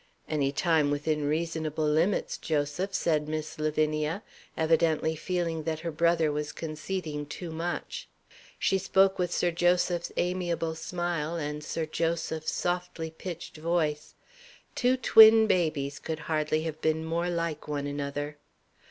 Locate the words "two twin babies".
14.73-15.99